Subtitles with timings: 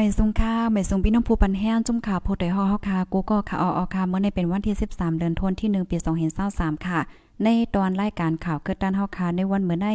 [0.00, 5.96] ไม่ทรงค่าไม่ทรงพี่น้องผู้ปันแห้งจุ่มข่าวผู้ใดฮอเฮาคากูก็ค่ะออค่ะเมื่อในเป็นวันที่ 13 เดือนธันวาคมที่1ปี
[6.40, 7.00] 2023ค่ะ
[7.44, 9.88] ในตอนรายการข่าวเกิดด้านเฮาคาในวันเมื่อใน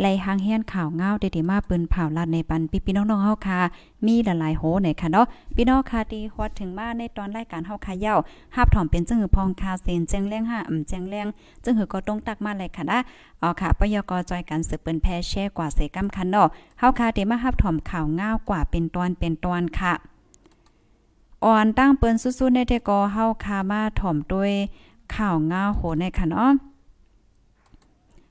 [0.00, 3.60] ไล่หางเฮียนข่าวเงาเดๆมาปืนเผาลาดในปันพี่พี่น้องๆเฮาค่ะ
[4.06, 8.14] มีหลายๆโหไหนค่ะเนาะพี่น้องค่ะที่ฮอดถึงมาในตอนรายการเฮาค่ะเย้า
[8.56, 11.26] ฮับถ่อมเป็นจึงหือพองคาเซนแจ้งแรงห้าอ่ำแจ้งแรง
[11.64, 12.98] จึงหือก็ต้องตักมาเลยค่ะนะ
[13.42, 19.92] อ๋อค่ะปยกจอยกันสืบเปิ้นแพ่แช่กว่าเสกำคันเนาะเฮาค่ะเดมาฮับถ่อมข่าวเงากว่าเป็นตอนเป็นตอนค่ะ
[21.44, 24.52] อ่อนตั้งเปิ้นสู้ๆในเทกอเฮาคามาถ่อมด้วย
[25.14, 26.50] ข่าวเงาโหในค่ะเนาะ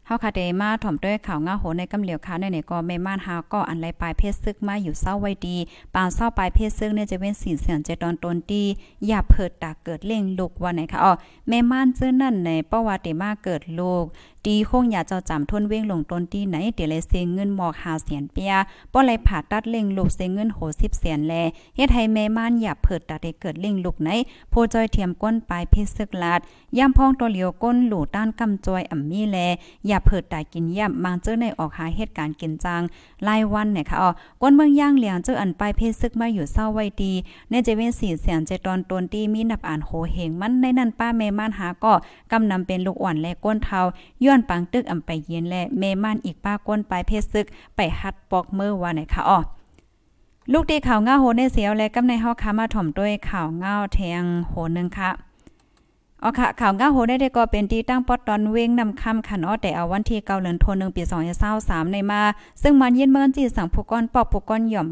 [0.08, 5.58] เฮาคาเดมาถ่อมด้วยข่าวง่าโหในกำเหลียวค่ะในเนี่ยก็แม่ม่านหาก็อันไรปลายเพศซึกมาอยู่เศร้าไว้ดี
[5.96, 8.64] ปานเศร้าปลายเพศซึกเนี่ยจะเว้นสีเสียงเจตอนตนดี
[9.08, 11.12] อย่าเพิดตาเกิดเล่งลูกวันไหนค่ะอ๋อ
[11.48, 14.05] แม่ม่านเจ้านั่นในประวัติมาเกิดลูก
[14.46, 18.54] ดีคงอย่าเจ้าจำทนเว้งลงต้นตีไหนเดี๋ยวเลยเซงเงินหมอกหาเสียนเปีย
[18.93, 21.34] ป้อไรผ่าตัดเล่งลูกเซงเงินโหสิบเสียนแล
[21.76, 24.10] เฮ็ดให้แม่ม่านอย่าเพิดตาได้เกิดเล่งลูกไหน
[24.49, 26.40] โพจอยเทียมก้นปลายเพศซึกลาด
[26.77, 29.38] ย่ำพองตัวเหลียวก้นหลู่ต้านกำจอยอ่ำมีแล
[29.88, 32.82] อย่าเพิดตากินย่ำบางเจอในออกหาเหตุการณ์กินจาง
[33.27, 34.10] รายวันเนี่ยค่ะอ๋อ
[34.41, 37.13] ก้นเมืองย่างเหลียงเจออันปลายเพศซึกมาอยู่เศร้าไว้ดี
[37.49, 41.93] ในเจเวนสีเสียนเจตอนตนตีมีนับอ่านโหเหงมันในนั้นป้าแม่ม่านหาก็
[42.32, 43.80] กำนำเป็นลูกอ่อนและก้นเทา
[44.24, 49.40] ย้อนปังตึกอำไปเย็นและเมม่านอีกป้าก้นปลายเพศซึก ไปฮัดปอกเมื่อวานไหนคะอ๋อ
[50.54, 55.12] ลูกดีข่าวเงาโหในเสียวและกำในเฮาค้ามาถ่อมด้วยข่าวเงาแทงโหนึงค่ะ
[56.24, 61.04] อ๋อค่ะข่าวเงาโหได้ได้ก็เป็นที่ตั้งปอดตอนเว้งนำคำค่ะเนาะแต่เอาวันที่เกาเดือนธันวาคมปี
[61.48, 62.21] 2023ในมา
[62.62, 64.88] ซึ่งมันเยินเมือจีสั่งผู้ก้อนปอกผู้ก้อนหย่อม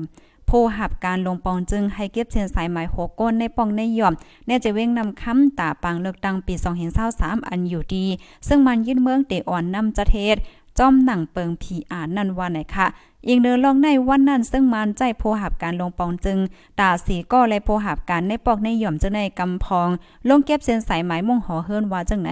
[0.78, 4.14] หับการลงปองจึงให้เก็บเส้นสายหมายหัวก้นในปองในหย่อม
[4.48, 6.54] แน่จะเว้งนำคำตาปังเลือกตังปี
[7.02, 8.06] 2023อันอยู่ดี
[8.48, 10.38] ซึ่งมันยินเมืองเตอ่อนนำจะเทศ
[10.78, 12.88] จอมหนังเปิงผีอ่านนั่นว่าไหนค่ะ
[13.28, 16.38] อีกเดินลองในวันนั้นซึ่งมันใจโพหับการลงปองจึง
[16.80, 19.90] ตาสีก็และโพหับการในปอกในหย่อมจะในกำพอง
[20.30, 22.30] ลงเก็บเส้นสายไหมมุ่งหอเฮิรนว่าจังไหน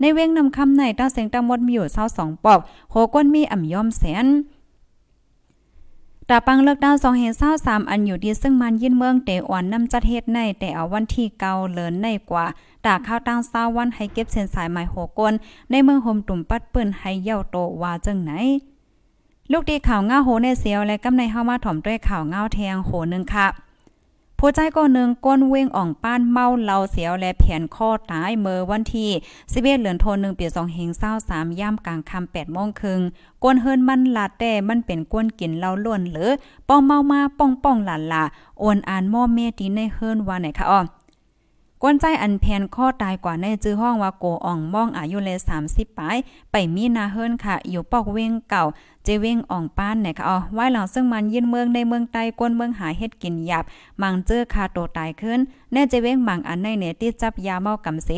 [0.00, 1.86] ในเว้งนำคำในตั้งเสียงตั้งมดมีอยู่
[2.16, 2.60] 22ปอก
[2.90, 4.26] โหก้นมีอ่ำย่อมแสน
[6.30, 12.46] ตาปังเลิกดาว2เห็นเศร้าสามอันอยู่ดีซึ่งมันยินเมืองเตอ่อนนำจัดเฮ็ดในแต่เอาวันที่เกาเลินในกว่า
[12.84, 15.34] ตาข้าวตั้งเศร้าวันให้เก็บเส้นสายไม้โหกน
[15.70, 18.30] ในเมืองโฮมตุ่มปัดปืนให้เย่าโตว่าจังไหน
[19.52, 23.46] ลูกดีข่าวง้าโหในเสียวและกำในเฮามาถ่อมด้วยข่าวง้าแทงโหนึงค่ะ
[24.40, 33.00] ผู้ใจก็หนึ่งก้นเว้งอ่องป้านเมาเหลาเสียวและแผนข้อตายเมื่อวันที่11เดือนธันวาคมปี2 5 2 3ย่ำกลางค่ำ8โมงครึ่ง
[33.42, 36.30] ก้นเฮิรนมันลาแต่มันเป็นก้นกินเหล้าล้วนหรือ
[36.68, 38.24] ป้องเมามาป้องป้องหลานล่ะ
[38.60, 40.80] โอนอ่านม่อเมตีในเฮิรนว่าไหนคะอ้อ
[41.82, 46.16] ก้นใจอันแพนข้อตายกว่าในจื้อห้องว่าโกอ่องมองอายุเลย30ปลาย
[46.50, 48.64] ไปมีนาเฮิรนค่ะ อยู่ปอกเว้งเก่า
[49.06, 53.64] เจเว้งอ่องป้านเนี่ยค่ะอ๋อไว้หลังซึ่งมันยินเมืองในเมืองใต้กวนเมืองหาเฮ็ดกินหยาบ
[54.02, 55.38] มังเจอคาโตตายขึ้น
[55.72, 58.10] แน่เจเว้งมังอันในเนี่ยติจับยาเมากำเส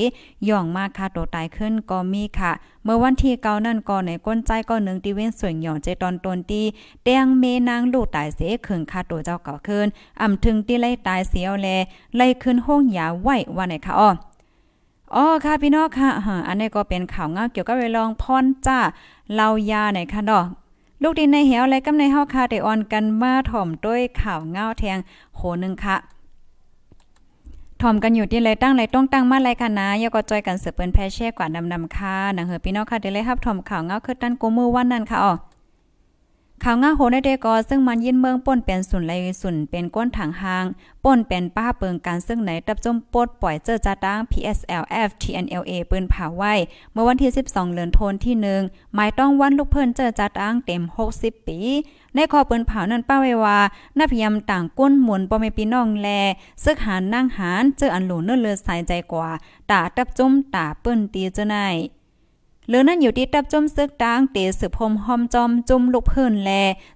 [0.49, 2.53] ย่องมาคาโตตายขึ้นก็มีค่ะ
[2.85, 6.63] เมื่อวันที่เก้านั่นก็ในก้นใจก็หนึ่งที่เว้นสวยหย่องเจตอนตนตี
[7.05, 9.87] เตียงเมนางลูกตายเสขึงคาโตเจ้าเก่าขึ้น
[10.21, 11.69] อ่ำถึงที่ไล่ตายเสียวแล
[12.17, 14.11] ไล่ขึ้นห้องยาไหวว่าไหนค่ะอ๋อ
[15.15, 16.09] อ๋อค่ะพี่น้องค่ะ
[16.49, 18.79] อันนี้ก็เป็นข่าวงาเกี่ยวกับเวลองพรจ้า
[19.35, 20.45] เล่ายาไหนค่ะเนาะ
[21.03, 24.99] ลูกดินในเหวและกำในเฮาคาได้ออนกันมาถ่อมด้วยข่าวเงาแทง
[25.37, 25.97] โหนึงค่ะ
[27.83, 35.33] ถ่อมกันอยู่ที่ไรตั้งไรต้องตั้งมาไรค่ะนะยก็จอยกันเสือเปิ้นแพเช่กว่าดำๆค่ะนังเฮอพี่น้องค่ะได้เลยครับถ่อมข่าวเงาคือตั้นกูมือวันนั้นค่ะอ๋อ
[36.65, 40.65] ข่าวง่าโหในเดกอซึ่งมันยินเมืองป่นเป็นสุนไลสุนเป็นก้นถังหาง
[41.05, 46.55] ป่นเป็นป้าเปิงการซึ่งไหนตับจมปดปล่อยเจอจาดัง PSLF TNLA ปืนเผาไว้
[46.93, 48.35] เมื่อวันที่ 12 เดือนธันวาคมที่
[48.67, 50.83] 1หมายต้องวันลูกเพิ่นเจอจาดังเต็ม
[51.15, 51.59] 60 ปี
[52.15, 53.59] ในคอปืนเผานั้นป้าไว้ว่า
[53.99, 56.09] นับยำต่างก้นหมุนบ่แม่พี่น้องแล
[56.65, 59.29] ซึกหานนั่งหานเจออันหลูเนื้อเลือดสายใจกว่า
[59.71, 61.57] ตาตับจมตาเปิ้นตีเจ้าไหน
[62.69, 66.51] หรือนั่นอยู่ที่ตับจมซึกตางเตสืบพมหอมจอมจุ่มลูกเพิ่นแล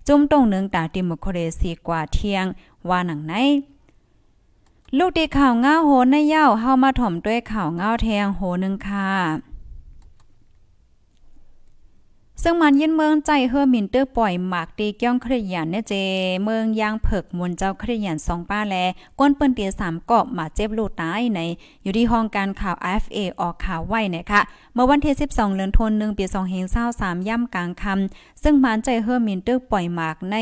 [0.09, 2.47] จุ่มตรงเนืองตาดิโมโคเรซีกว่าเที่ยง
[2.89, 3.35] ว่าหนังไหน
[4.99, 9.52] ลูกดีข่าวง้าโหนในเย้าเฮามาถ่อมด้วยข่าวง้าแทงโหนึงค่ะ
[12.45, 15.93] ซึ่งมันยินเมืองใจเฮอมินเตอร์ปล่อยหมากตีเกี้ยงคริยันเนี่ยเจ
[16.45, 18.75] เมืองยางเผิกมนเจ้าคริยันสองป้าแล
[19.19, 21.41] ก้นเปิ้นเตียสามเกาะมาเจ็บลูกตายใน
[21.83, 24.41] อยู่ที่ห้องการข่าว FA ออกข่าวไว้นะคะ
[24.75, 26.25] เมื่อวันที่ 12เดือนธันวาคมปี
[26.77, 30.37] 2523ย่ำกลางคำซึ่งมันใจเฮอมินเตอร์ปล่อยหมากใน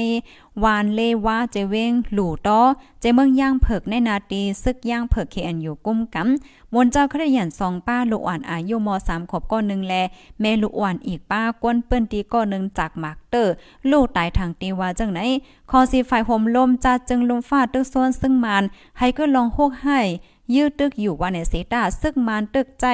[0.64, 2.60] วานเลว่าเจเวงหลู่ต้อ
[3.00, 9.94] เจเมืองย่างเผิกในนาตีซึกย่างเผิกเคอันอยู่กุ้มกำมนเจ้าครยันสองป้าลูกอ่อนอายุม3ขบก้อนหนึ่งแล
[10.40, 13.52] แม่ลูกอ่อนอีกป้ากวนเปิ้นตีก้อนหนึ่งจากหมากเตอร์
[13.90, 15.20] ลูกตายทางตีว่าจังไหน
[15.70, 18.64] คอสีไฟห่มลมจัดจึงลมฟ้าตึกซ้วนซึ่งมาน
[18.98, 20.00] ให้ก็ลองโฮกให้
[20.54, 22.86] ยืดตึกอยู่ว่าในเสตาซึกมานตึกใจ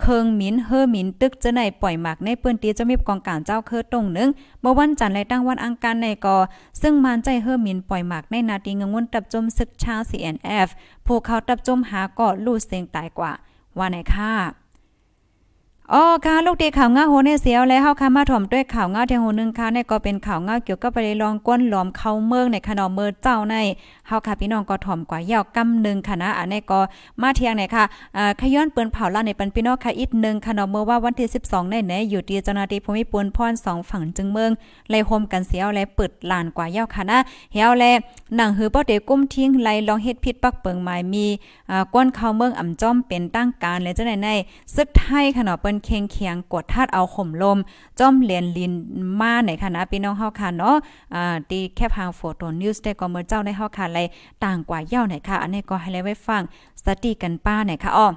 [0.00, 4.28] เคิงมินเฮอมินตึกจะไหนปล่อยหมักในเปืนตีจะมีกองการเจ้าเคอตรงนึง
[4.60, 6.36] เมื่อวันจันทร์และตั้งวันอังคารในกอ
[6.82, 10.68] ซึ่งมานใจเฮอมินปล่อยหมักในนาทีเงงวนตับจมศึกชาว CNF
[11.06, 13.32] ผู้เขาตับจมหาก็ลู่เสียงตายกว่า
[13.78, 14.59] ว่าไหนค่ะ
[15.94, 23.56] อ๋อค่ะลูกดีข่าวง่าโหเนเสียวแล้วเฮาค่ะมาถ่อมด้วยข่าวง่าเทียงโหนึงค่ะในก็เป็นข่าวง่าเกี่ยวกับประเด็นรองก้นหลอมเข้าเมืองในขนมเมือเจ้าใน
[24.06, 26.80] เฮาค่ะพี่น้องก็ถ่อมกว่าเยาวกำนึงค่ะนะอันนี้ก็
[27.20, 27.84] มาเที่ยงไหนค่ะ
[28.16, 34.50] อ่าขย้อนเปิ้นเผาล่าในปันพี่น้องค่ะอีกนึงขนมเมือว่าวันที่ 12ในไหนอยู่ที่เจ้าหน้าที่ภูมิพลพร2ฝั่งจึงเมือง
[34.90, 37.18] ไล่โฮมกันเสียวและเปิดลานกว่าเยาวค่ะนะ
[37.52, 37.84] เฮาแล
[38.36, 41.26] หนังหือบ่ได้กุ้มทิ้งไล่ลองเฮ็ดผิดปักเปิงหมายมี
[41.70, 44.28] อ่าก้นเข้าเมืองอ่ำจ้อมเป็นตั้งการและจังได๋ใน
[44.74, 47.58] ซึกไทยค่ะเนาะเปิ้นเคียงเคียงกดทัดเอาข่มลม
[47.98, 48.72] จ้อมเลียนลิน
[49.20, 50.76] มาในคณะพี่น้องเฮาค่ะเนาะ
[51.14, 53.98] อ่าตีแคปหางโฟโตนิวส์ได้ก็เมื่อเจ้าในเฮาค่ะไล
[54.44, 56.42] ต่างกว่าเย่าไหนค่ะ อันนี้ก็ให้เลยไว้ฟัง
[56.84, 58.08] สติกันป้าไหนค่ะอ้อ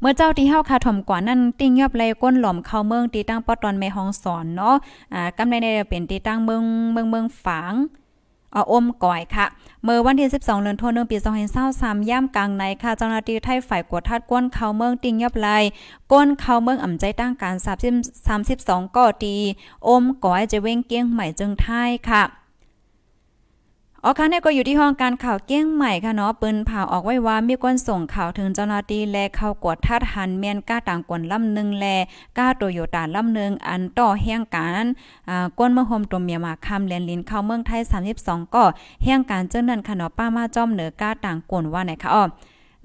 [0.00, 4.74] เมื่อเจ้าที่เฮาคาถมกว่านั้นติ้งยอบเลยก้นหล่อมเข้าเมืองตีตั้งปอตอนแม่ห้องสอนเนาะ
[5.14, 7.74] อ่ากำในในเป็นตีตั้งเมืองเมืองเมืองฝาง
[8.62, 9.46] ออมก่อยค่ะ
[9.84, 11.16] เมื่อวันที่ 12เดือนธันวาคมปี
[11.62, 15.48] 2023ย่ำกลางในค่ะ เจ้าหน้าที่ไทยฝ่ายกวดทัดก้นเข้าเมืองติงยับไล
[16.12, 17.54] ก้นเข้าเมืองอ่ำใจตั้งการ
[17.92, 19.34] 30 32ก่อตี
[19.88, 22.43] อมก่อยจะเว้งเกี้ยงใหม่จึงไทยค่ะ
[24.06, 31.86] ออค่ะเนี่ยก็อยู่ที่ห้องการข่าวเกี้ยงใหม่ค่ะเนาะปืนผ่าออกไว้ว่ามีคนส่งข่าวถึงเจ้าหน้าที่และเข้ากวดทัดหันเมียนก้าต่างกวนลำหนึ่งแล
[32.38, 34.84] ก้าโตโยต้าลำหนึ่งอันต่อแห่งการ
[35.28, 37.80] อ่าก้นเมือโฮมตัวเมียมาคำเลนลินเข้าเมืองไทย
[38.16, 38.64] 32ก็
[39.04, 42.24] แห่งการเจ้านั้นค่ะเนาะป้ามาจอมเหนือก้าต่างกวนว่าไหนคะอ้อ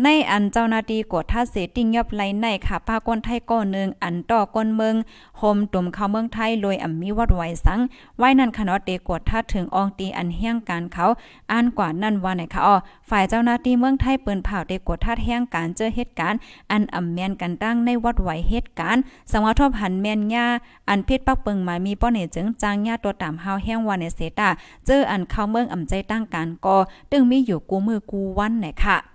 [0.03, 4.95] ในอันเจ้าหน้าที่กดท่าเสติงยอบไหลในค่ะป้าก้นไทยก้อนหนึ่งอันต่อก้นเมือง
[5.37, 7.79] โฮมตุ่มเข้าเมืองไทยโดยอ่ำมีวัดไหวสัง
[8.17, 11.05] ไว้นั่นค่ะเนาะเตกดท่าถึงอองตีอันเฮียงการเขา
[11.51, 12.75] อ่านกว่านั่นว่าไหนค่ะอ๋อ
[13.09, 16.39] ฝ่ายเจ้าหน้าที่เมืองไทยเปิ้นเผาเตกดท่าเฮียงการเจอเหตุการณ์
[16.71, 20.45] อันอ่ำแม่นกันตั้งในวัดไหวเหตุการณ์สังวาทบหันแม่นญา
[20.89, 24.49] อันพิษปักเปิงมายมีป้อเนจึงจางญาตัวตามเฮาแห้งวันในเสตา
[24.85, 26.77] เจออันเข้าเมืองอ่ำใจตั้งการก็
[27.11, 29.08] ตึงมีอยู่กูมือกูวันไหนค่ะ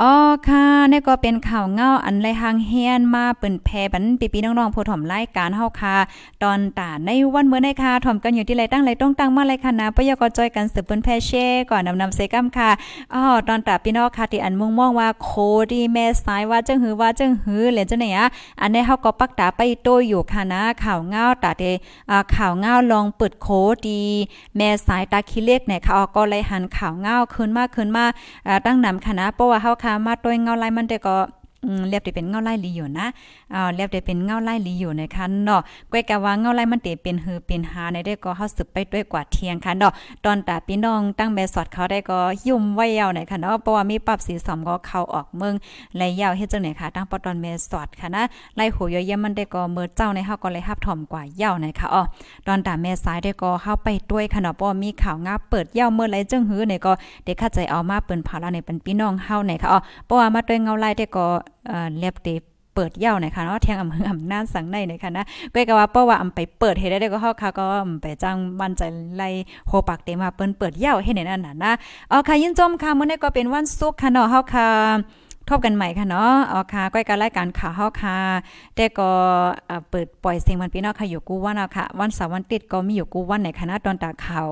[0.00, 0.12] อ๋อ
[0.48, 5.96] ค่ะนี่ก็เป็นข่าวเงาอันไรหางเฮียนมาเปิ่นแพบันปีๆน้องๆผู้ถ่อมรายการเฮาค่ะ
[6.42, 12.70] ตอนตาในวันเมื่อในค่ะถ่อมกันอยู่ที่ไรตั้งไรต้องตั้งมาไรค่ะนะปยกจอยกันสืบเปิ้นแพเช่ก่อนนำนำเซกัมค่ะ
[13.14, 15.30] อ๋อตอนตาพี่น้องค่ะที่อันมุ่งมองว่าโค
[15.72, 18.26] ดีแม่สายว่าจังหือว่าจังหือเหลนจังไหนอะ
[18.60, 21.64] อันนี้เฮาก็ปักตาไปโตอยู่ค่ะนะข่าวเงาตาเด
[22.10, 23.48] อ่าข่าวเงาลองเปิดโค
[23.88, 24.02] ดี
[24.56, 28.04] แม่สายตาคิเล็กเนี่ยค่ะก็เลยหันข่าวเงาขึ้นมาขึ้นมา
[28.46, 31.16] อ่าตั้งนำค่ะนะเพราะว่าเฮาค่ะมาตัวเงาลายมันแต่ก็
[31.88, 33.06] เรียบได้เป็นเงาไล่ลีอยู่นะ
[33.54, 35.60] อ่าเรียบได้เป็นเงาไล่ลีอยู่นะคะเนาะ
[35.92, 39.92] ก้อยกะว่าเงาไล่มันเตเป็นหือเป็นหาในได้ก็เฮาสืบไปด้วยกว่าเทียงค่ะเนาะ
[40.24, 45.54] ตอนตาพี่น้องตั้งแม่สอดเขาได้ก็ยุ่มไว้ยาวหน่อยค่ะเนาะเพราะว่ามีปรับสีสอมก็เข้าออกเมือง
[45.96, 48.22] และยาวเฮ็ดจังไหนค่ะตั้งปอตอนแม่สอดค่ะนะ
[48.56, 52.02] ไล่หูยอยมันได้ก็เมื่อเจ้าในเฮาก็เลยฮับถ่อมกว่ายาวหน่อยค่ะอ๋อ
[52.46, 56.92] ตอนตาแม่สายได้ก็เข้าไปด้วยค่ะเนาะเพราะมีข่าวงาเปิดยาวเมื่อไรจังหือในก็
[57.24, 61.26] เด็กเข้าใจเอามาเปิ้นเผาแล้วในเป็นพี่น้องเฮาในค่ะอ๋อเพราะว่ามาด้วยเงาไล่ได้ก็
[61.66, 62.28] เออเล็บเต
[62.74, 67.64] เปิดเย่าหน่อยค่ะเนาะเทียงอำเภออำนาจสังในหน่อยค่ะนะก้อยก็ว่าเป้าว่าอำไปเปิดเฮ็ดได้ก็เฮาค่ะก็
[68.02, 68.82] ไปจ้างมั่นใจ
[69.16, 69.28] ไล่
[69.68, 71.72] โฮปักเตมาเปิ้นเปิดเย่าเฮ็ดในนั้นน่ะนะ
[72.10, 74.68] อ๋อค่ะยินจมค่ะมื้อนี้ก็เป็นวันศุกร์ค่ะเนาะเฮาค่ะ
[75.48, 78.18] ทบกันใหม่ค่ะเนาะอ๋อค่ะก้อยการรายการข่าวเฮาค่ะ
[78.74, 79.10] แต่ก็
[79.90, 84.46] เปิดปล่อยเสียงวันพี่น้องค่ะอยู่กู้วันเนาค่ะ วันเสาร์วันติดก็มีอยู่กู้วันในคณะตอนตาข่าว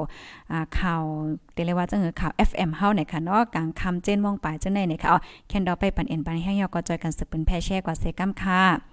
[0.52, 1.02] อ่าข่าว
[1.52, 5.18] เตเลว่าจังเออข่าว FM เฮาในค่ะเนาะกลางค่ำเจนมองปลายจังได๋ในค่ะอ๋อ
[5.48, 8.89] แคนดอไปปันเอ็นปันแห้งยอก็จอยกันสืบเป็นแพ่แช่กว่าเซกัมค่ะ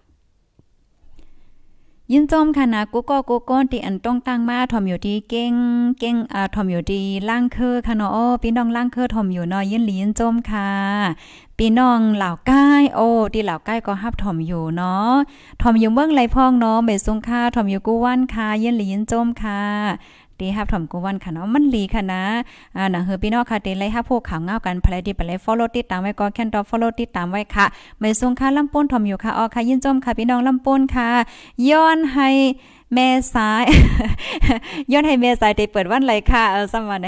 [2.14, 5.54] ยินจอมค่ะนะกูก็กูก้นที่อันต้องตั้งมาทอมอยู่ที่เก่ง
[6.00, 10.70] เก่งอ่าทอมอยู่ที่ล่างคือค่ะเนาะพี่น้องล่างคือทอมอยู่เนาะยินหลียินจอมค่ะ
[11.58, 15.14] พี่น้องเหล่าใกล้โอ้ที่เหล่าใกล้ก็ฮับทอมอยู่เนาะ
[15.62, 19.62] ถอมอยู่เมืองไรพ่องเนาะเบสงค่าถอมอยู่กูวันค่ะยินหลียินจอมค่ะ
[20.40, 22.24] ดีฮับถมกูวันค่ะเนาะมันลีค่ะนะ
[22.78, 27.66] อ่าหนังเฮอพี่น้องค่ะเตไล่ฮับพวกข่าวเงากันภายดีไปเลย follow ติดตามไว้ก่อนแค่นดอ follow ติดตามไว้ค่ะ
[28.00, 31.10] ไม่ส่งค่ะลำปูนถมอยู่ค่ะออค่ะยินจมค่ะพี่น้องลำปูนค่ะ
[31.70, 32.30] ย้อนให้
[32.94, 33.66] แม่ซ้าย
[34.92, 37.08] ย้อนให้แม่ซ้ายได้เปิดวันไรค่ะเออสมัยใน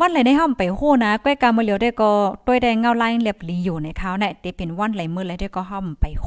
[0.00, 2.10] วันไรในห้องไปโหนะก้อยกามเหลียวได้ก็
[2.46, 6.26] ต้วยได้เงาลายเรียบลีอยู่ในเขาเนี่ยได้เป็นวันไรมื้อไรได้ก็ห้องไปโห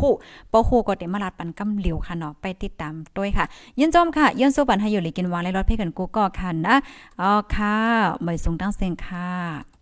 [0.52, 3.46] ปอโหก็ได้มาลัดปันกำเหลียวค่ะเนาะไปติดตามด้วยค่ะ
[3.80, 6.76] ยินจอมค่ะยินสู้ปันให้อยู่หลีกินวางและรถเพ่กันกูก็ค่ะนะ
[7.22, 7.76] อ๋อค่ะ
[8.24, 9.75] ไม่สูงตั้งเสียงค่ะ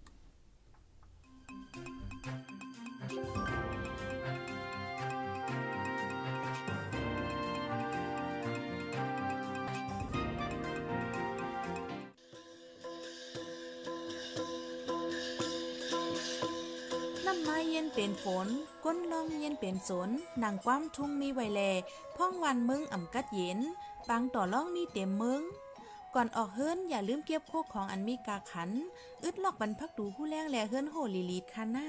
[17.76, 18.48] เย็นเป็นฝน
[18.86, 20.10] ก้นลองเย็นเป็นสน
[20.44, 21.62] นางความทุ่งมีไวแล
[22.16, 23.60] พ่องวันมึงอ่ำกัดเย็น
[24.10, 25.42] ปังต่อล่องมีเต็มมึง
[26.16, 28.70] ก่อนออกเฮิรนอย่าลืมเก็บโคกของอันมีกาขัน
[29.24, 31.88] อึดลอกบรรพักดูผู้แรงแลเฮิรนโหลีลีดคาหน้า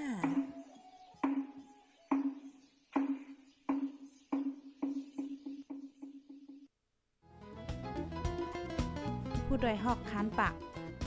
[9.46, 10.54] ผู้ดยหอกคานปาก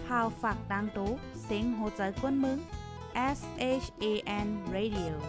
[0.05, 1.11] พาวฝากดังตู้
[1.43, 2.59] เซ็งโหใจกวนมึง
[3.17, 5.19] S H A N Radio